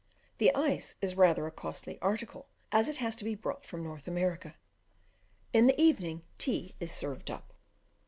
[0.39, 4.07] The ice is rather a costly article, as it has to be brought from North
[4.07, 4.55] America.
[5.53, 7.53] In the evening, tea is served up.